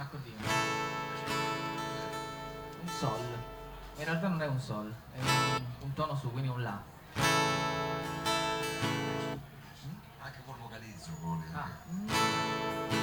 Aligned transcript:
un 0.00 0.06
accordino. 0.06 0.36
Un 2.80 2.88
sol. 2.88 3.20
In 3.98 4.04
realtà 4.04 4.28
non 4.28 4.40
è 4.40 4.46
un 4.46 4.58
sol, 4.58 4.94
è 5.12 5.18
un, 5.18 5.62
un 5.82 5.92
tono 5.92 6.16
su, 6.16 6.30
quindi 6.30 6.48
un 6.48 6.62
la. 6.62 6.82
Anche 10.20 10.40
col 10.46 10.56
vocalizzo, 10.58 11.10
vuole. 11.20 11.44
Ah. 11.52 12.99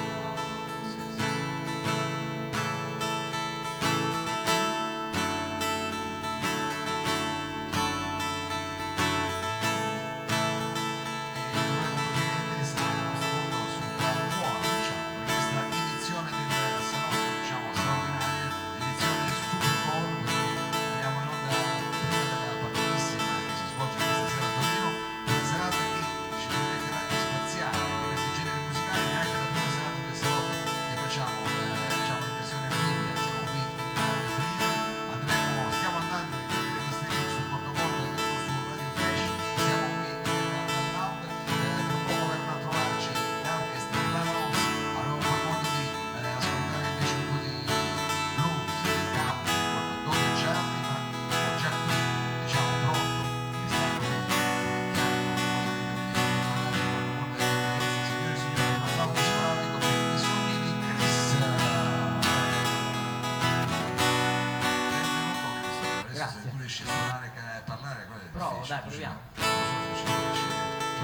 Riesci 66.67 66.83
a 66.83 66.85
suonare 66.85 67.31
e 67.33 67.61
parlare, 67.63 68.05
quello 68.07 68.21
è 68.23 68.27
Provo, 68.27 68.65
dai, 68.67 68.79
proviamo. 68.81 69.19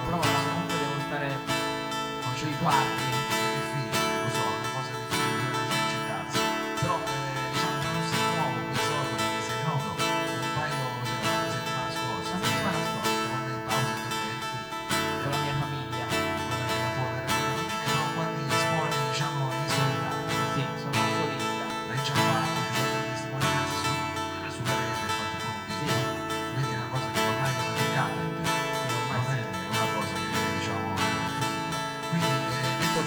Ma 0.10 0.18
comunque 0.20 0.78
devo 0.78 1.00
stare 1.08 1.38
sui 2.36 2.58
quarti. 2.58 3.53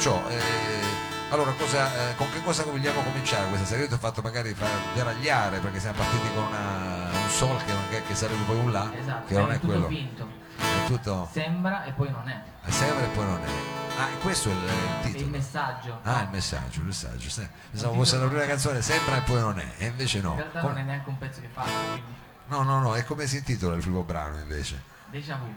Eh, 0.07 0.13
detto 0.15 0.25
ciò 0.25 0.29
eh, 0.29 0.85
allora 1.31 1.51
cosa, 1.53 2.11
eh, 2.11 2.15
con 2.15 2.31
che 2.31 2.41
cosa 2.43 2.63
vogliamo 2.65 3.03
cominciare 3.03 3.49
questa? 3.49 3.77
Io 3.77 3.89
ti 3.89 3.95
ho 3.95 3.99
fatto 3.99 4.23
magari 4.23 4.55
far 4.55 4.71
deragliare 4.95 5.59
perché 5.59 5.81
siamo 5.81 5.97
partiti 5.99 6.29
con 6.35 6.45
una- 6.47 7.11
un 7.13 7.29
sol 7.31 7.57
che, 7.65 7.73
che- 7.91 8.03
che 8.05 8.15
sarebbe 8.15 8.43
poi 8.45 8.57
un 8.57 8.73
la 8.73 8.91
Esatto, 8.97 9.27
che 9.27 9.35
non 9.35 9.51
è 9.51 9.55
tutto 9.55 9.67
quello 9.67 9.87
finto. 9.89 10.29
è 10.59 10.87
tutto 10.87 11.29
Sembra 11.33 11.85
e 11.85 11.93
poi 11.93 12.11
non 12.11 12.29
è. 12.29 12.43
a 12.63 12.71
sempre 12.71 13.05
e 13.05 13.09
poi 13.09 13.25
non 13.25 13.41
è 13.43 13.75
ah 13.99 14.09
questo 14.23 14.51
è 14.51 14.53
il, 14.53 14.59
il 14.59 14.65
È 14.69 15.07
il 15.07 15.13
titolo 15.13 15.31
messaggio. 15.31 15.99
Ah, 16.03 16.21
il 16.23 16.29
messaggio, 16.31 16.81
il 16.81 16.87
messaggio. 16.87 17.29
Pensavo 17.71 17.95
fosse 17.95 18.19
la 18.19 18.27
prima 18.27 18.45
canzone, 18.47 18.83
sembra 18.83 19.17
e 19.17 19.21
poi 19.23 19.41
non 19.41 19.59
è, 19.59 19.67
e 19.79 19.87
invece 19.87 20.21
no. 20.21 20.31
In 20.33 20.37
realtà 20.37 20.61
Com- 20.61 20.69
non 20.71 20.79
è 20.79 20.83
neanche 20.85 21.09
un 21.09 21.19
pezzo 21.19 21.41
che 21.41 21.49
quindi 21.53 22.15
No, 22.49 22.63
no, 22.63 22.79
no, 22.81 22.95
è 22.95 23.05
come 23.05 23.27
si 23.27 23.39
intitola 23.39 23.75
il 23.75 23.81
primo 23.83 24.03
brano 24.05 24.39
invece. 24.39 24.81
déjà 25.11 25.37
vu. 25.39 25.53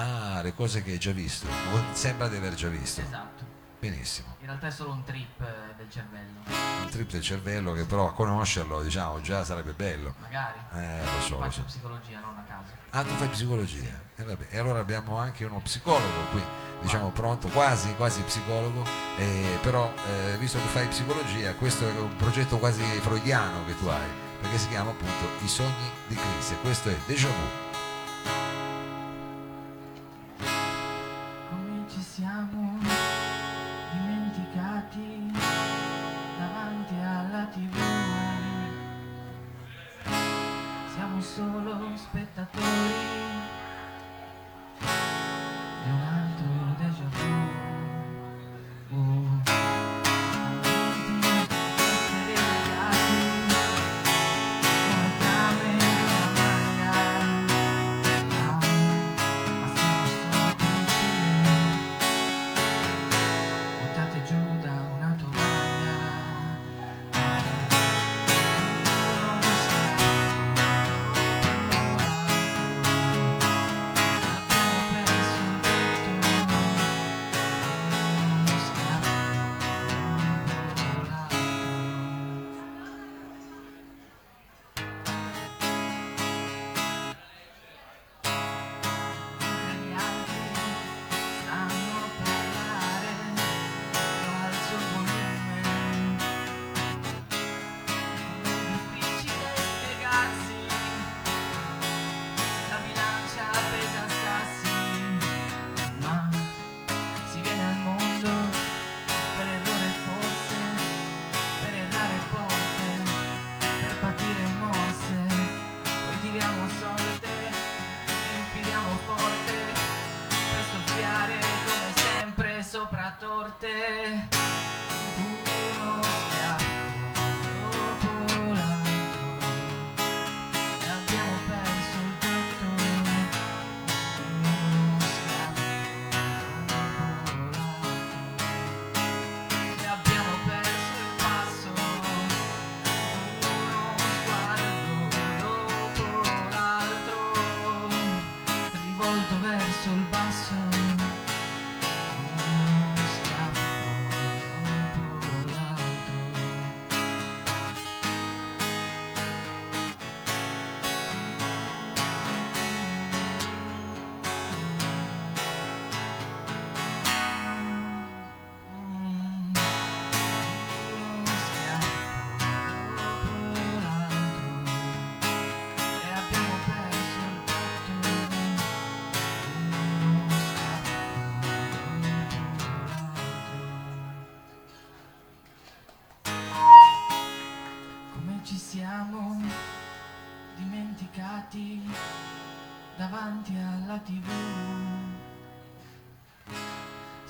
Ah, 0.00 0.40
le 0.42 0.54
cose 0.54 0.82
che 0.82 0.92
hai 0.92 0.98
già 0.98 1.10
visto. 1.12 1.46
Sembra 1.92 2.28
di 2.28 2.36
aver 2.36 2.54
già 2.54 2.68
visto. 2.68 3.00
Esatto. 3.02 3.44
Benissimo. 3.90 4.36
In 4.40 4.46
realtà 4.46 4.68
è 4.68 4.70
solo 4.70 4.92
un 4.92 5.04
trip 5.04 5.42
eh, 5.42 5.74
del 5.76 5.90
cervello. 5.90 6.40
Un 6.46 6.88
trip 6.88 7.10
del 7.10 7.20
cervello 7.20 7.72
che 7.72 7.84
però 7.84 8.08
a 8.08 8.14
conoscerlo, 8.14 8.82
diciamo, 8.82 9.20
già 9.20 9.44
sarebbe 9.44 9.72
bello. 9.72 10.14
Magari. 10.20 10.58
Eh, 10.72 11.04
lo 11.04 11.20
so, 11.20 11.34
lo 11.34 11.42
Faccio 11.42 11.60
so. 11.60 11.66
psicologia, 11.66 12.18
non 12.20 12.38
a 12.38 12.44
caso. 12.48 12.72
Ah, 12.90 13.02
tu 13.02 13.10
fai 13.10 13.28
psicologia. 13.28 14.00
E, 14.16 14.22
vabbè. 14.24 14.46
e 14.48 14.58
allora 14.58 14.78
abbiamo 14.78 15.18
anche 15.18 15.44
uno 15.44 15.60
psicologo 15.60 16.30
qui, 16.30 16.42
diciamo 16.80 17.10
pronto, 17.10 17.48
quasi, 17.48 17.94
quasi 17.96 18.22
psicologo, 18.22 18.84
eh, 19.18 19.58
però 19.60 19.92
eh, 20.08 20.38
visto 20.38 20.56
che 20.56 20.66
fai 20.68 20.86
psicologia, 20.86 21.52
questo 21.56 21.86
è 21.86 21.98
un 21.98 22.16
progetto 22.16 22.56
quasi 22.56 22.82
freudiano 23.00 23.66
che 23.66 23.76
tu 23.76 23.86
hai, 23.88 24.08
perché 24.40 24.56
si 24.56 24.68
chiama 24.68 24.92
appunto 24.92 25.44
I 25.44 25.48
sogni 25.48 25.90
di 26.06 26.14
Chris 26.14 26.52
e 26.52 26.60
questo 26.62 26.88
è 26.88 26.96
Déjà 27.06 27.28
Vu. 27.28 27.63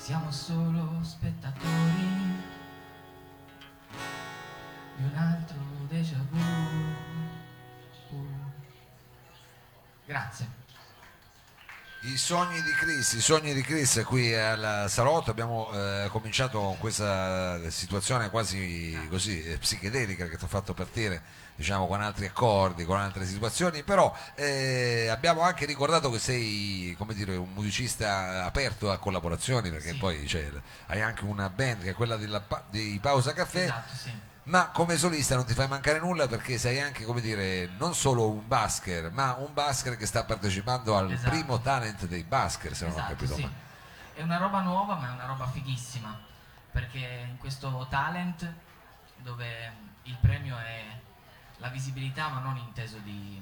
Siamo 0.05 0.29
solo 0.29 0.99
spettatori 1.01 2.34
I 12.15 12.17
sogni 12.17 12.61
di 12.61 12.71
Chris, 12.71 13.11
i 13.11 13.19
sogni 13.19 13.53
di 13.53 13.61
Chris 13.61 14.01
qui 14.05 14.33
al 14.33 14.85
salotto 14.87 15.31
abbiamo 15.31 15.69
eh, 15.73 16.07
cominciato 16.09 16.61
con 16.61 16.77
questa 16.77 17.69
situazione 17.69 18.29
quasi 18.29 18.97
così 19.09 19.43
eh, 19.43 19.57
psichedelica 19.57 20.25
che 20.29 20.37
ti 20.37 20.45
ha 20.45 20.47
fatto 20.47 20.73
partire 20.73 21.21
diciamo 21.57 21.87
con 21.87 22.01
altri 22.01 22.25
accordi, 22.27 22.85
con 22.85 22.97
altre 22.97 23.25
situazioni, 23.25 23.83
però 23.83 24.15
eh, 24.35 25.09
abbiamo 25.09 25.41
anche 25.41 25.65
ricordato 25.65 26.09
che 26.09 26.19
sei 26.19 26.95
come 26.97 27.13
dire, 27.13 27.35
un 27.35 27.51
musicista 27.51 28.45
aperto 28.45 28.89
a 28.91 28.97
collaborazioni 28.97 29.69
perché 29.69 29.91
Sì. 29.91 29.97
poi 29.97 30.25
cioè, 30.25 30.49
hai 30.85 31.01
anche 31.01 31.25
una 31.25 31.49
band 31.49 31.83
che 31.83 31.89
è 31.89 31.93
quella 31.93 32.15
della 32.15 32.41
di 32.69 32.97
Pausa 33.01 33.33
Caffè 33.33 33.63
Esatto, 33.63 33.93
sì. 33.93 34.11
Ma 34.45 34.69
come 34.69 34.97
solista 34.97 35.35
non 35.35 35.45
ti 35.45 35.53
fai 35.53 35.67
mancare 35.67 35.99
nulla 35.99 36.27
perché 36.27 36.57
sei 36.57 36.79
anche, 36.79 37.03
come 37.03 37.21
dire, 37.21 37.67
non 37.77 37.95
solo 37.95 38.29
un 38.29 38.47
basker, 38.47 39.11
ma 39.11 39.33
un 39.39 39.53
basker 39.53 39.97
che 39.97 40.05
sta 40.05 40.23
partecipando 40.23 40.95
al 40.95 41.11
Esatto. 41.11 41.29
primo 41.31 41.59
talent 41.59 42.05
dei 42.05 42.23
basker, 42.23 42.75
se 42.75 42.85
non 42.85 42.93
ho 42.93 42.97
Esatto, 42.97 43.13
capito 43.13 43.35
sì. 43.35 43.41
male. 43.41 43.53
È 44.13 44.21
una 44.21 44.37
roba 44.37 44.61
nuova, 44.61 44.95
ma 44.95 45.09
è 45.09 45.11
una 45.13 45.25
roba 45.25 45.47
fighissima. 45.47 46.17
Perché 46.71 47.27
in 47.29 47.37
questo 47.37 47.87
talent, 47.89 48.53
dove 49.17 49.71
il 50.03 50.17
premio 50.21 50.57
è 50.57 50.83
la 51.57 51.67
visibilità, 51.69 52.27
ma 52.27 52.39
non 52.39 52.57
inteso 52.57 52.97
di 52.97 53.41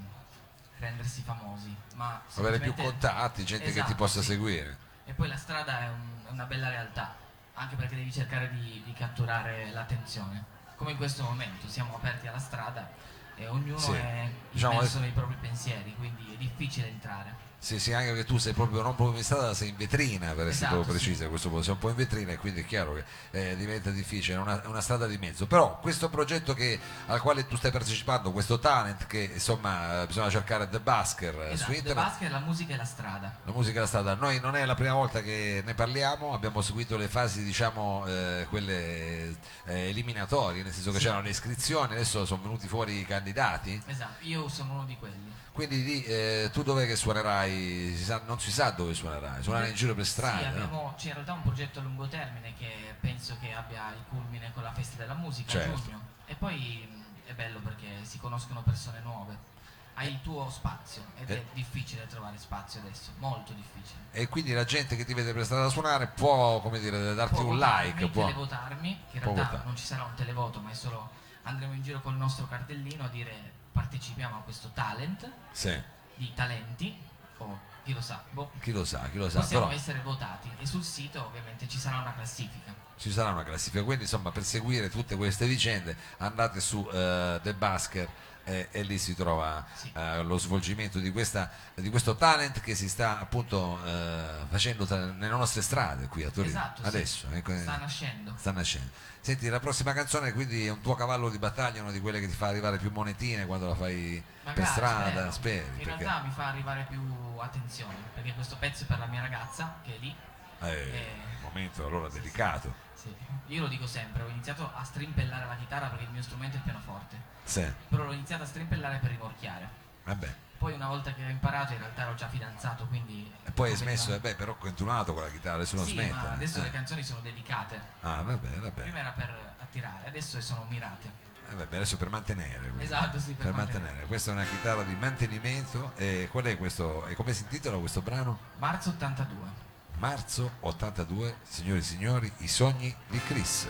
rendersi 0.80 1.22
famosi, 1.22 1.76
ma 1.96 2.22
Avere 2.36 2.60
più 2.60 2.74
contatti, 2.76 3.44
gente 3.44 3.66
che 3.66 3.72
ti 3.74 3.80
Esatto, 3.80 3.96
possa 3.96 4.22
sì. 4.22 4.28
seguire. 4.28 4.78
E 5.06 5.14
poi 5.14 5.28
la 5.28 5.38
strada 5.38 5.82
è, 5.82 5.88
un- 5.90 6.28
è 6.28 6.32
una 6.32 6.46
bella 6.46 6.70
realtà, 6.70 7.14
anche 7.56 7.76
perché 7.76 7.96
devi 7.96 8.12
cercare 8.12 8.50
di, 8.52 8.82
di 8.86 8.94
catturare 8.94 9.70
l'attenzione. 9.72 10.52
Come 10.76 10.92
in 10.92 10.98
questo 10.98 11.24
momento, 11.24 11.68
siamo 11.68 11.96
aperti 11.96 12.28
alla 12.28 12.40
strada 12.40 12.90
e 13.36 13.48
ognuno 13.48 13.78
Sì. 13.78 13.92
è 13.94 14.30
Diciamo 14.52 14.74
immerso 14.74 14.98
adesso- 14.98 15.00
nei 15.00 15.12
propri 15.12 15.36
pensieri, 15.40 15.96
quindi 15.96 16.34
è 16.34 16.38
difficile 16.38 16.88
entrare. 16.88 17.52
Sì, 17.64 17.80
sì, 17.80 17.94
anche 17.94 18.14
che 18.14 18.26
tu 18.26 18.38
sei 18.40 18.52
proprio 18.52 18.82
non 18.82 18.94
proprio 18.94 19.18
in 19.20 19.24
strada, 19.24 19.54
sei 19.54 19.70
in 19.70 19.78
vetrina 19.78 20.34
per 20.34 20.48
essere 20.48 20.66
Esatto, 20.66 20.74
proprio 20.82 20.98
sì. 20.98 21.06
precisa, 21.06 21.26
a 21.26 21.30
questo 21.30 21.48
punto 21.48 21.64
sei 21.64 21.72
un 21.74 21.80
po' 21.80 21.88
in 21.90 21.96
vetrina 21.96 22.34
e 22.34 22.38
quindi 22.38 22.60
è 22.60 22.66
chiaro 22.66 22.94
che 22.96 23.04
eh, 23.32 23.56
diventa 23.56 23.90
difficile, 23.90 24.36
è 24.36 24.40
una, 24.42 24.62
una 24.66 24.82
strada 24.82 25.08
di 25.08 25.18
mezzo. 25.18 25.48
Però 25.48 25.80
questo 25.80 26.10
progetto 26.10 26.54
che- 26.54 26.78
al 27.06 27.22
quale 27.22 27.48
tu 27.48 27.56
stai 27.56 27.72
partecipando, 27.72 28.34
questo 28.34 28.60
talent 28.60 29.08
che 29.08 29.30
insomma 29.36 30.02
eh, 30.02 30.08
bisogna 30.08 30.30
cercare 30.30 30.68
The 30.68 30.82
Basker 30.82 31.34
eh, 31.36 31.52
Esatto, 31.54 31.58
su 31.64 31.72
The 31.72 31.78
internet. 31.78 32.04
Basket, 32.06 32.32
la 32.32 32.40
musica 32.40 32.74
e 32.74 32.76
la 32.76 32.84
strada. 32.84 33.38
La 33.46 33.52
musica 33.54 33.74
della 33.76 33.88
strada, 33.88 34.14
noi 34.16 34.42
non 34.42 34.58
è 34.58 34.66
la 34.66 34.76
prima 34.76 34.94
volta 34.96 35.22
che 35.22 35.62
ne 35.66 35.74
parliamo, 35.74 36.34
abbiamo 36.34 36.60
seguito 36.62 36.98
le 36.98 37.08
fasi, 37.08 37.46
diciamo, 37.46 38.04
eh, 38.08 38.46
quelle 38.50 39.38
eh, 39.68 39.88
eliminatorie, 39.88 40.64
nel 40.64 40.74
senso 40.74 40.92
che 40.92 40.98
Sì. 40.98 41.06
c'erano 41.06 41.22
le 41.22 41.30
iscrizioni, 41.30 41.94
adesso 41.94 42.26
sono 42.26 42.42
venuti 42.42 42.68
fuori 42.68 43.00
i 43.00 43.06
candidati, 43.06 43.82
Esatto, 43.88 44.26
io 44.26 44.50
sono 44.50 44.74
uno 44.74 44.84
di 44.86 44.98
quelli. 45.00 45.32
quindi 45.54 46.04
eh, 46.04 46.50
tu 46.52 46.62
dov'è 46.64 46.86
che 46.86 46.96
suonerai? 46.98 47.52
Si 47.54 48.04
sa- 48.04 48.22
non 48.26 48.40
si 48.40 48.52
sa 48.52 48.72
dove 48.72 48.94
suonerai, 48.94 49.42
suonerai 49.44 49.70
in 49.70 49.76
giro 49.76 49.94
per 49.94 50.06
strada. 50.06 50.38
Sì, 50.38 50.44
no? 50.44 50.50
abbiamo, 50.50 50.94
c'è 50.98 51.08
in 51.08 51.14
realtà 51.14 51.34
un 51.34 51.42
progetto 51.44 51.80
a 51.80 51.82
lungo 51.84 52.08
termine 52.08 52.54
che 52.58 52.96
penso 53.00 53.38
che 53.40 53.54
abbia 53.54 53.90
il 53.92 54.04
culmine 54.10 54.52
con 54.54 54.64
la 54.64 54.72
festa 54.74 54.98
della 54.98 55.14
musica 55.14 55.52
Certo. 55.52 55.74
a 55.74 55.82
giugno. 55.82 56.02
E 56.26 56.36
poi 56.36 56.88
mh, 56.90 57.30
è 57.30 57.34
bello 57.34 57.60
perché 57.60 57.88
si 58.04 58.18
conoscono 58.20 58.62
persone 58.64 59.00
nuove. 59.02 59.52
Hai 59.96 60.08
il 60.10 60.22
tuo 60.24 60.50
spazio 60.50 61.04
ed 61.20 61.30
Eh. 61.30 61.36
è 61.38 61.44
difficile 61.54 62.08
trovare 62.08 62.38
spazio 62.40 62.80
adesso, 62.80 63.12
molto 63.20 63.54
difficile. 63.54 64.00
E 64.12 64.28
quindi 64.28 64.52
la 64.54 64.64
gente 64.66 64.96
che 64.96 65.06
ti 65.06 65.14
vede 65.14 65.34
per 65.34 65.46
strada 65.46 65.70
suonare 65.70 66.08
può, 66.08 66.60
come 66.62 66.80
dire, 66.80 67.14
darti 67.14 67.36
Può 67.36 67.44
un 67.44 67.58
votarmi, 67.58 67.86
like, 67.94 68.08
può... 68.10 68.26
televotarmi, 68.26 69.00
che 69.12 69.18
in 69.18 69.24
realtà 69.24 69.44
votare. 69.44 69.64
non 69.66 69.76
ci 69.76 69.86
sarà 69.86 70.04
un 70.04 70.14
televoto, 70.16 70.60
ma 70.62 70.72
è 70.72 70.74
solo 70.74 71.10
andremo 71.44 71.74
in 71.74 71.84
giro 71.84 72.02
col 72.02 72.16
nostro 72.16 72.48
cartellino 72.48 73.04
a 73.04 73.08
dire 73.10 73.52
partecipiamo 73.72 74.38
a 74.38 74.40
questo 74.40 74.72
talent 74.74 75.30
Sì, 75.52 75.80
di 76.16 76.32
talenti 76.34 76.98
o 77.44 77.72
chi 77.84 77.94
lo 77.94 78.02
sa, 78.02 78.24
boh, 78.32 78.52
chi 78.62 78.72
lo 78.72 78.86
sa, 78.86 79.10
chi 79.12 79.18
lo 79.18 79.30
sa, 79.30 79.40
possiamo 79.40 79.66
però 79.66 79.78
essere 79.78 80.00
votati 80.02 80.50
e 80.58 80.66
sul 80.66 80.84
sito 80.84 81.26
ovviamente 81.26 81.68
ci 81.68 81.78
sarà 81.78 81.98
una 81.98 82.14
classifica. 82.14 82.74
ci 82.98 83.12
sarà 83.12 83.32
una 83.32 83.44
classifica, 83.44 83.84
quindi 83.84 84.04
insomma 84.04 84.32
per 84.32 84.44
seguire 84.44 84.90
tutte 84.90 85.16
queste 85.16 85.46
vicende 85.46 85.98
andate 86.20 86.62
su 86.62 86.88
eh, 86.92 87.40
The 87.44 87.54
Basker 87.54 88.10
eh, 88.46 88.68
e 88.72 88.82
lì 88.84 88.98
si 88.98 89.16
trova 89.16 89.66
Sì. 89.74 89.92
eh, 89.96 90.24
lo 90.24 90.38
svolgimento 90.38 91.00
di, 91.00 91.12
questa, 91.12 91.50
di 91.76 91.90
questo 91.90 92.16
talent 92.16 92.60
che 92.62 92.76
si 92.76 92.90
sta 92.90 93.20
appunto 93.20 93.80
eh, 93.86 94.46
facendo 94.50 94.86
tra- 94.86 95.12
nelle 95.12 95.30
nostre 95.36 95.62
strade 95.62 96.08
qui 96.08 96.24
a 96.24 96.30
Torino 96.30 96.58
Esatto, 96.58 96.82
sì. 96.82 96.88
adesso 96.88 97.28
ecco, 97.32 97.56
Sta 97.58 97.78
nascendo. 97.78 98.34
sta 98.38 98.52
nascendo 98.52 98.90
senti 99.22 99.48
la 99.48 99.60
prossima 99.62 99.94
canzone 99.94 100.34
quindi 100.34 100.66
è 100.66 100.70
un 100.70 100.82
tuo 100.82 100.96
cavallo 100.96 101.30
di 101.30 101.38
battaglia 101.38 101.82
una 101.82 101.92
di 101.92 102.02
quelle 102.02 102.20
che 102.20 102.28
ti 102.28 102.34
fa 102.36 102.48
arrivare 102.48 102.78
più 102.78 102.92
monetine 102.92 103.46
quando 103.46 103.68
la 103.70 103.76
fai 103.76 104.22
per 104.44 104.54
Magari, 104.58 104.66
strada 104.68 105.32
spero. 105.32 105.32
speri 105.32 105.60
In 105.60 105.86
perché 105.88 106.04
realtà 106.04 106.22
mi 106.28 106.32
fa 106.32 106.48
arrivare 106.48 106.86
più 106.90 107.02
attenzione, 107.40 107.96
perché 108.14 108.34
questo 108.34 108.58
pezzo 108.60 108.84
è 108.84 108.88
per 108.88 109.00
la 109.00 109.06
mia 109.06 109.22
ragazza 109.22 109.76
che 109.86 109.96
è 109.96 110.00
lì. 110.00 110.14
Eh. 110.62 111.06
un 111.38 111.44
momento 111.44 111.86
allora 111.86 112.08
delicato 112.10 112.74
Sì. 112.96 113.14
Io 113.48 113.62
lo 113.62 113.68
dico 113.68 113.86
sempre, 113.86 114.24
ho 114.24 114.28
iniziato 114.30 114.70
a 114.74 114.84
strimpellare 114.84 115.46
la 115.46 115.56
chitarra 115.56 115.88
perché 115.88 116.06
il 116.06 116.12
mio 116.12 116.22
strumento 116.22 116.56
è 116.56 116.58
il 116.60 116.64
pianoforte, 116.64 117.18
sì 117.44 117.66
però 117.90 118.04
l'ho 118.04 118.14
iniziato 118.14 118.44
a 118.44 118.46
strimpellare 118.46 118.98
per 119.00 119.10
rimorchiare. 119.12 119.68
vabbè 120.06 120.34
Poi 120.58 120.74
una 120.74 120.88
volta 120.88 121.14
che 121.14 121.26
ho 121.26 121.30
imparato 121.30 121.74
in 121.74 121.80
realtà 121.80 122.04
ero 122.04 122.16
già 122.16 122.28
fidanzato, 122.30 122.86
quindi... 122.88 123.30
e 123.44 123.52
poi 123.52 123.72
hai 123.72 123.76
smesso 123.76 124.14
eh, 124.14 124.20
beh 124.20 124.36
però 124.36 124.54
ho 124.54 124.58
continuato 124.58 125.14
con 125.14 125.24
la 125.24 125.30
chitarra 125.30 125.56
adesso 125.58 125.76
non 125.76 125.86
Sì, 125.86 125.92
smetta 125.92 126.32
adesso 126.32 126.60
eh. 126.60 126.64
le 126.64 126.72
canzoni 126.72 127.04
sono 127.04 127.20
dedicate. 127.20 127.80
ah 128.02 128.22
vabbè 128.22 128.48
vabbè 128.60 128.82
Prima 128.82 129.00
era 129.00 129.12
per 129.12 129.56
attirare, 129.60 130.08
adesso 130.08 130.40
sono 130.42 130.66
mirate. 130.70 131.22
Eh, 131.50 131.56
vabbè, 131.56 131.76
adesso 131.76 131.98
per 131.98 132.10
mantenere. 132.10 132.60
quindi. 132.60 132.84
Esatto, 132.86 133.20
sì, 133.20 133.34
per 133.34 133.54
mantenere. 133.54 134.06
Questa 134.06 134.32
è 134.32 134.34
una 134.34 134.46
chitarra 134.46 134.84
di 134.84 134.96
mantenimento. 134.96 135.92
E 135.98 136.30
qual 136.32 136.46
è 136.46 136.58
questo? 136.58 137.06
E 137.08 137.16
come 137.16 137.34
si 137.34 137.44
intitola 137.44 137.78
questo 137.78 138.02
brano? 138.02 138.40
Marzo 138.60 138.90
82. 138.90 139.72
Marzo 140.04 140.52
82, 140.60 141.38
signori 141.44 141.80
e 141.80 141.82
signori, 141.82 142.32
i 142.40 142.48
sogni 142.50 142.94
di 143.08 143.20
Chris. 143.20 143.70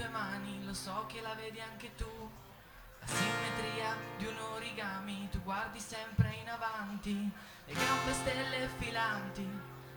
Tue 0.00 0.08
mani 0.08 0.64
Lo 0.64 0.72
so 0.72 1.04
che 1.06 1.20
la 1.20 1.34
vedi 1.34 1.60
anche 1.60 1.94
tu. 1.94 2.30
La 3.00 3.06
simmetria 3.06 3.96
di 4.16 4.26
un 4.26 4.36
origami 4.54 5.28
Tu 5.30 5.42
guardi 5.42 5.80
sempre 5.80 6.34
in 6.40 6.48
avanti 6.48 7.30
Le 7.66 7.72
gambe 7.72 8.12
stelle 8.12 8.68
filanti 8.78 9.48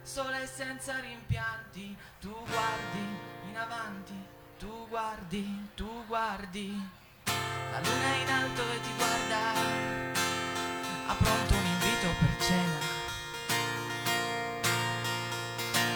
Sole 0.02 0.46
senza 0.48 1.00
rimpianti 1.00 1.96
Tu 2.20 2.32
guardi 2.32 3.06
in 3.50 3.58
avanti 3.58 4.14
Tu 4.58 4.88
guardi, 4.88 5.70
tu 5.76 6.06
guardi. 6.08 6.92
La 7.26 7.80
luna 7.80 8.06
è 8.06 8.22
in 8.22 8.30
alto 8.30 8.62
e 8.62 8.82
ti 8.82 8.94
guarda 8.96 9.52
Ha 11.08 11.14
pronto 11.14 11.54
un 11.54 11.66
invito 11.66 12.08
per 12.20 12.38
cena. 12.40 12.92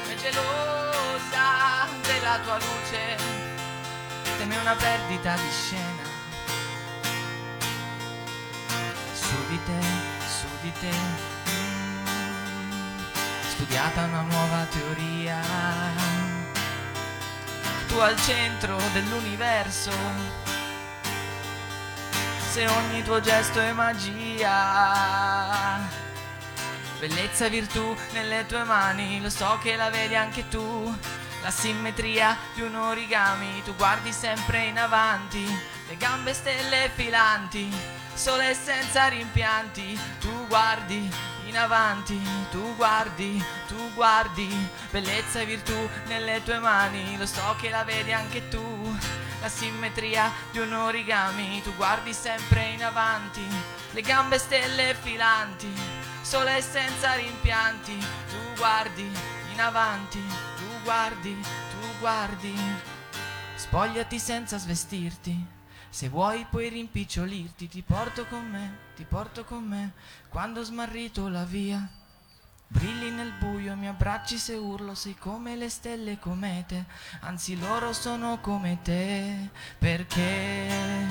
È 0.07 0.15
gelosa 0.15 1.87
della 2.01 2.39
tua 2.39 2.57
luce, 2.57 3.36
una 4.59 4.75
perdita 4.75 5.35
di 5.35 5.49
scena. 5.49 6.03
Su 9.13 9.35
di 9.49 9.59
te, 9.63 9.81
su 10.27 10.47
di 10.61 10.71
te, 10.79 10.91
mm, 11.49 12.07
studiata 13.49 14.03
una 14.05 14.21
nuova 14.21 14.65
teoria. 14.69 15.39
Tu 17.87 17.97
al 17.97 18.19
centro 18.21 18.77
dell'universo, 18.93 19.91
se 22.51 22.67
ogni 22.67 23.03
tuo 23.03 23.19
gesto 23.21 23.59
è 23.59 23.71
magia 23.71 25.25
Bellezza 26.99 27.45
e 27.45 27.49
virtù 27.51 27.95
nelle 28.13 28.47
tue 28.47 28.63
mani, 28.63 29.21
lo 29.21 29.29
so 29.29 29.59
che 29.61 29.75
la 29.75 29.91
vedi 29.91 30.15
anche 30.15 30.47
tu. 30.47 30.97
La 31.41 31.51
simmetria 31.51 32.37
di 32.53 32.61
un 32.61 32.75
origami, 32.75 33.61
tu 33.63 33.75
guardi 33.75 34.11
sempre 34.11 34.65
in 34.65 34.77
avanti, 34.77 35.45
le 35.87 35.95
gambe 35.95 36.33
stelle 36.33 36.89
filanti, 36.93 37.71
sole 38.13 38.53
senza 38.53 39.07
rimpianti, 39.07 39.97
tu 40.19 40.47
guardi 40.47 41.09
in 41.45 41.57
avanti, 41.57 42.19
tu 42.51 42.75
guardi, 42.75 43.41
tu 43.67 43.93
guardi, 43.93 44.49
bellezza 44.89 45.39
e 45.39 45.45
virtù 45.45 45.89
nelle 46.07 46.43
tue 46.43 46.59
mani, 46.59 47.17
lo 47.17 47.25
so 47.25 47.55
che 47.59 47.69
la 47.69 47.83
vedi 47.83 48.11
anche 48.11 48.49
tu. 48.49 48.97
La 49.39 49.49
simmetria 49.49 50.31
di 50.51 50.57
un 50.57 50.73
origami, 50.73 51.61
tu 51.61 51.73
guardi 51.75 52.11
sempre 52.11 52.69
in 52.69 52.83
avanti, 52.83 53.45
le 53.91 54.01
gambe 54.01 54.39
stelle 54.39 54.95
filanti, 54.99 55.71
sole 56.21 56.59
senza 56.61 57.13
rimpianti, 57.13 57.97
tu 57.97 58.53
guardi 58.57 59.09
in 59.51 59.61
avanti, 59.61 60.21
guardi, 60.87 61.35
tu 61.41 61.99
guardi. 61.99 62.55
Spogliati 63.55 64.17
senza 64.17 64.57
svestirti, 64.57 65.45
se 65.89 66.07
vuoi 66.07 66.45
puoi 66.49 66.69
rimpicciolirti, 66.69 67.67
ti 67.67 67.81
porto 67.81 68.25
con 68.25 68.49
me, 68.49 68.77
ti 68.95 69.03
porto 69.03 69.43
con 69.43 69.65
me, 69.65 69.91
quando 70.29 70.63
smarrito 70.63 71.27
la 71.27 71.43
via. 71.43 71.85
Brilli 72.69 73.11
nel 73.11 73.33
buio, 73.33 73.75
mi 73.75 73.89
abbracci 73.89 74.37
se 74.37 74.53
urlo, 74.53 74.95
sei 74.95 75.15
come 75.17 75.57
le 75.57 75.67
stelle 75.67 76.19
comete, 76.19 76.85
anzi 77.19 77.59
loro 77.59 77.91
sono 77.91 78.39
come 78.39 78.79
te, 78.81 79.49
perché? 79.77 81.05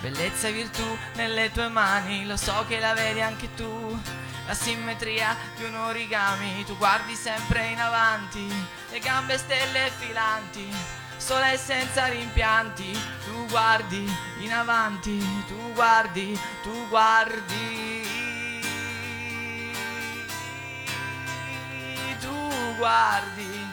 Bellezza 0.00 0.48
e 0.48 0.52
virtù 0.52 0.96
nelle 1.16 1.52
tue 1.52 1.68
mani, 1.68 2.24
lo 2.24 2.38
so 2.38 2.64
che 2.66 2.78
la 2.78 2.94
vedi 2.94 3.20
anche 3.20 3.52
tu, 3.54 4.00
la 4.46 4.54
simmetria 4.54 5.36
di 5.56 5.64
un 5.64 5.74
origami, 5.74 6.64
tu 6.64 6.76
guardi 6.76 7.14
sempre 7.14 7.68
in 7.68 7.80
avanti, 7.80 8.46
le 8.90 8.98
gambe 8.98 9.38
stelle 9.38 9.90
filanti, 9.98 10.68
sole 11.16 11.56
senza 11.56 12.06
rimpianti, 12.06 12.92
tu 13.24 13.46
guardi 13.46 14.10
in 14.40 14.52
avanti, 14.52 15.18
tu 15.46 15.72
guardi, 15.72 16.38
tu 16.62 16.88
guardi. 16.88 18.00
Tu 22.20 22.76
guardi 22.76 23.66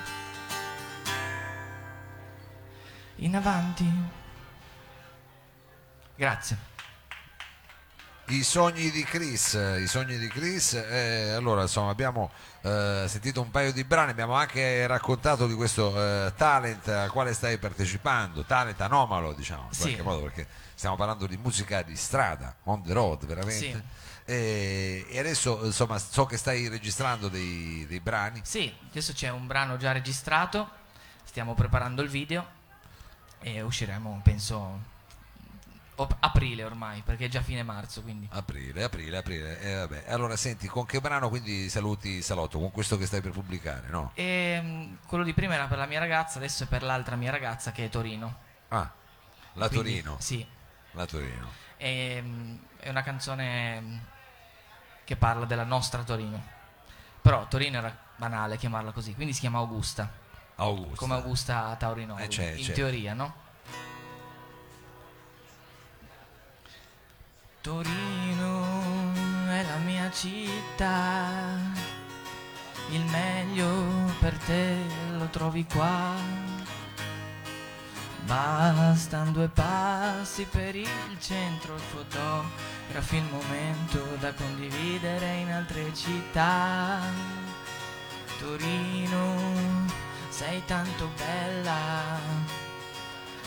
in 3.17 3.35
avanti. 3.35 3.85
Grazie. 6.15 6.68
I 8.31 8.43
sogni 8.43 8.91
di 8.91 9.03
Chris, 9.03 9.53
i 9.53 9.87
sogni 9.87 10.15
di 10.19 10.27
Chris, 10.27 10.73
eh, 10.73 11.31
allora 11.31 11.63
insomma 11.63 11.89
abbiamo 11.89 12.29
eh, 12.61 13.05
sentito 13.07 13.41
un 13.41 13.49
paio 13.49 13.73
di 13.73 13.83
brani, 13.83 14.11
abbiamo 14.11 14.33
anche 14.35 14.85
raccontato 14.85 15.47
di 15.47 15.55
questo 15.55 15.95
eh, 15.97 16.31
talent 16.37 16.87
al 16.89 17.09
quale 17.09 17.33
stai 17.33 17.57
partecipando, 17.57 18.43
talent 18.43 18.79
anomalo 18.81 19.33
diciamo, 19.33 19.63
in 19.63 19.73
Sì. 19.73 19.81
qualche 19.81 20.01
modo 20.03 20.21
perché 20.21 20.47
stiamo 20.75 20.95
parlando 20.95 21.25
di 21.25 21.37
musica 21.37 21.81
di 21.81 21.95
strada, 21.95 22.55
on 22.65 22.83
the 22.83 22.93
road 22.93 23.25
veramente. 23.25 23.57
Sì. 23.57 23.81
E, 24.25 25.05
e 25.09 25.19
adesso 25.19 25.65
insomma 25.65 25.97
so 25.97 26.27
che 26.27 26.37
stai 26.37 26.67
registrando 26.67 27.29
dei, 27.29 27.83
dei 27.89 27.99
brani, 27.99 28.41
Sì, 28.43 28.71
adesso 28.91 29.11
c'è 29.11 29.29
un 29.29 29.47
brano 29.47 29.75
già 29.77 29.91
registrato, 29.91 30.69
stiamo 31.23 31.55
preparando 31.55 32.03
il 32.03 32.09
video 32.09 32.45
e 33.39 33.61
usciremo, 33.61 34.21
penso, 34.23 34.88
aprile 36.19 36.63
ormai, 36.63 37.01
perché 37.01 37.25
è 37.25 37.29
già 37.29 37.41
fine 37.41 37.63
marzo, 37.63 38.01
quindi. 38.01 38.27
aprile, 38.31 38.83
aprile, 38.83 39.17
aprile. 39.17 39.59
Eh, 39.59 39.75
vabbè. 39.75 40.03
Allora 40.07 40.35
senti, 40.35 40.67
con 40.67 40.85
che 40.85 40.99
brano 41.01 41.29
quindi 41.29 41.69
saluti 41.69 42.21
Salotto? 42.21 42.59
Con 42.59 42.71
questo 42.71 42.97
che 42.97 43.05
stai 43.05 43.21
per 43.21 43.31
pubblicare, 43.31 43.87
no? 43.89 44.11
E 44.13 44.59
mm, 44.61 44.93
quello 45.07 45.23
di 45.23 45.33
prima 45.33 45.53
era 45.55 45.65
per 45.65 45.77
la 45.77 45.85
mia 45.85 45.99
ragazza, 45.99 46.37
adesso 46.37 46.63
è 46.63 46.67
per 46.67 46.83
l'altra 46.83 47.15
mia 47.15 47.31
ragazza 47.31 47.71
che 47.71 47.85
è 47.85 47.89
Torino. 47.89 48.37
Ah, 48.69 48.91
la 49.53 49.67
Quindi, 49.67 49.89
Torino, 50.01 50.15
Sì, 50.19 50.45
la 50.91 51.05
Torino. 51.05 51.47
e, 51.77 52.21
mm, 52.21 52.55
è 52.79 52.89
una 52.89 53.03
canzone 53.03 54.03
che 55.03 55.15
parla 55.15 55.45
della 55.45 55.63
nostra 55.63 56.03
Torino. 56.03 56.57
Però 57.21 57.47
Torino 57.47 57.77
era 57.77 57.95
banale 58.15 58.57
chiamarla 58.57 58.91
così, 58.91 59.13
quindi 59.15 59.33
si 59.33 59.39
chiama 59.41 59.57
Augusta, 59.57 60.09
Augusto. 60.55 60.95
come 60.95 61.15
Augusta 61.15 61.75
Taurino, 61.77 62.17
Eh, 62.17 62.27
c'è, 62.27 62.51
in 62.51 62.65
c'è. 62.65 62.73
teoria, 62.73 63.13
no? 63.13 63.47
Torino 67.69 68.65
è 69.47 69.63
la 69.63 69.77
mia 69.85 70.09
città, 70.09 71.55
il 72.89 73.05
meglio 73.11 74.11
per 74.19 74.35
te 74.39 74.75
lo 75.15 75.27
trovi 75.27 75.63
qua. 75.71 76.15
Bastan 78.25 79.31
due 79.33 79.49
passi 79.49 80.47
per 80.49 80.75
il 80.75 81.17
centro, 81.19 81.75
il 81.75 81.81
fotografi 81.81 83.17
il 83.17 83.23
momento 83.29 84.03
da 84.19 84.33
condividere 84.33 85.35
in 85.35 85.51
altre 85.51 85.93
città. 85.93 86.97
Torino, 88.39 89.35
sei 90.29 90.65
tanto 90.65 91.07
bella, 91.15 92.17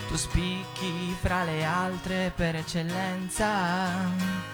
tu 0.09 0.17
spicchi 0.17 1.17
fra 1.21 1.45
le 1.45 1.65
altre 1.65 2.33
per 2.35 2.57
eccellenza. 2.57 4.51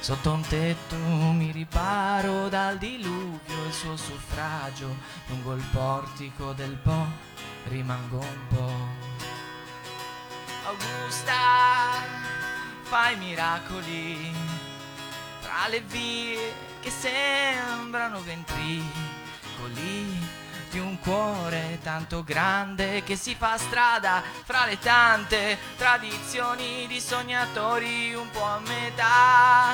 Sotto 0.00 0.32
un 0.32 0.42
tetto 0.42 0.96
mi 0.96 1.50
riparo 1.50 2.48
dal 2.48 2.78
diluvio, 2.78 3.64
il 3.66 3.72
suo 3.72 3.96
suffragio 3.96 4.94
lungo 5.26 5.54
il 5.54 5.64
portico 5.72 6.52
del 6.52 6.76
Po 6.76 7.06
rimango 7.64 8.18
un 8.18 8.46
po'. 8.48 8.72
Augusta, 10.66 11.32
fai 12.82 13.16
miracoli 13.16 14.32
tra 15.40 15.68
le 15.68 15.80
vie 15.80 16.52
che 16.80 16.90
sembrano 16.90 18.20
ventricoli 18.22 18.84
di 20.76 20.78
un 20.78 20.98
cuore 20.98 21.78
tanto 21.82 22.22
grande 22.22 23.02
che 23.02 23.16
si 23.16 23.34
fa 23.34 23.56
strada 23.56 24.22
fra 24.44 24.66
le 24.66 24.78
tante 24.78 25.56
tradizioni 25.78 26.86
di 26.86 27.00
sognatori 27.00 28.12
un 28.12 28.28
po' 28.30 28.44
a 28.44 28.58
metà. 28.58 29.72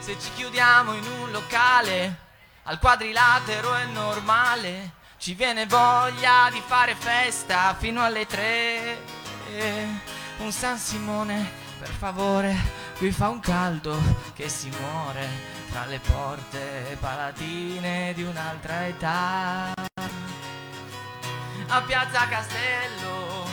Se 0.00 0.18
ci 0.18 0.30
chiudiamo 0.34 0.94
in 0.94 1.06
un 1.06 1.30
locale 1.30 2.16
al 2.64 2.80
quadrilatero 2.80 3.72
è 3.74 3.84
normale, 3.84 4.94
ci 5.18 5.34
viene 5.34 5.66
voglia 5.66 6.48
di 6.50 6.60
fare 6.66 6.96
festa 6.96 7.76
fino 7.78 8.02
alle 8.02 8.26
tre. 8.26 8.98
Un 10.38 10.50
San 10.50 10.76
Simone, 10.76 11.48
per 11.78 11.90
favore, 11.90 12.56
qui 12.96 13.12
fa 13.12 13.28
un 13.28 13.38
caldo 13.38 13.96
che 14.34 14.48
si 14.48 14.70
muore 14.70 15.28
tra 15.70 15.84
le 15.84 16.00
porte 16.00 16.96
palatine 16.98 18.12
di 18.12 18.24
un'altra 18.24 18.88
età. 18.88 19.79
A 21.72 21.82
Piazza 21.82 22.26
Castello, 22.26 23.46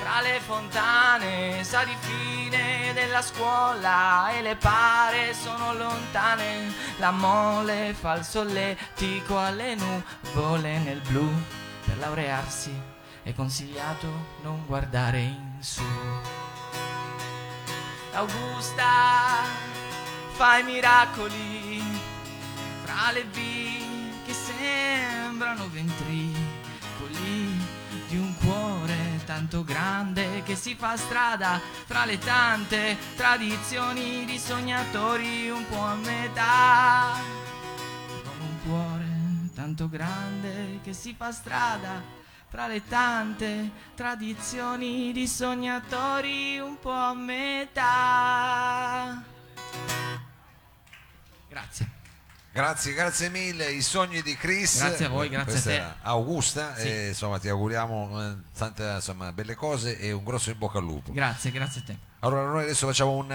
fra 0.00 0.20
le 0.20 0.38
fontane, 0.38 1.64
sa 1.64 1.82
di 1.82 1.96
fine 1.98 2.92
della 2.94 3.20
scuola 3.22 4.30
e 4.30 4.40
le 4.40 4.54
pare 4.54 5.34
sono 5.34 5.74
lontane. 5.74 6.72
La 6.98 7.10
mole 7.10 7.92
fa 7.92 8.14
il 8.14 8.24
solletico 8.24 9.36
alle 9.36 9.74
nuvole 9.74 10.78
nel 10.78 11.00
blu. 11.00 11.28
Per 11.84 11.98
laurearsi 11.98 12.72
è 13.24 13.34
consigliato 13.34 14.06
non 14.42 14.64
guardare 14.64 15.18
in 15.18 15.56
su. 15.58 15.82
Augusta, 18.12 19.42
fai 20.34 20.62
miracoli 20.62 21.82
fra 22.84 23.10
le 23.10 23.24
vie 23.24 24.12
che 24.24 24.32
sembrano 24.32 25.68
ventricoli 25.68 26.03
grande 29.64 30.42
che 30.44 30.54
si 30.54 30.74
fa 30.74 30.96
strada 30.96 31.60
fra 31.86 32.04
le 32.04 32.18
tante 32.18 32.96
tradizioni 33.16 34.24
di 34.24 34.38
sognatori 34.38 35.50
un 35.50 35.66
po' 35.68 35.80
a 35.80 35.94
metà. 35.94 37.12
Con 38.22 38.40
un 38.40 38.58
cuore 38.64 39.04
tanto 39.54 39.88
grande 39.88 40.80
che 40.82 40.92
si 40.92 41.14
fa 41.16 41.32
strada 41.32 42.02
fra 42.48 42.66
le 42.66 42.86
tante 42.86 43.70
tradizioni 43.94 45.12
di 45.12 45.26
sognatori 45.26 46.58
un 46.58 46.78
po' 46.78 46.90
a 46.90 47.14
metà. 47.14 49.22
Grazie. 51.48 51.93
Grazie, 52.54 52.92
grazie 52.92 53.30
mille. 53.30 53.72
I 53.72 53.82
sogni 53.82 54.22
di 54.22 54.36
Chris. 54.36 54.78
Grazie 54.78 55.06
a 55.06 55.08
voi, 55.08 55.28
grazie 55.28 55.50
Questa 55.50 55.70
a 55.70 55.90
te. 55.90 55.98
Augusta. 56.02 56.76
Sì. 56.76 56.86
E, 56.86 57.08
insomma, 57.08 57.40
ti 57.40 57.48
auguriamo 57.48 58.30
eh, 58.30 58.36
tante 58.56 58.92
insomma, 58.94 59.32
belle 59.32 59.56
cose 59.56 59.98
e 59.98 60.12
un 60.12 60.22
grosso 60.22 60.50
in 60.50 60.58
bocca 60.58 60.78
al 60.78 60.84
lupo. 60.84 61.10
Grazie, 61.12 61.50
grazie 61.50 61.80
a 61.80 61.84
te. 61.84 61.96
Allora, 62.20 62.46
noi 62.46 62.62
adesso 62.62 62.86
facciamo 62.86 63.10
un 63.10 63.26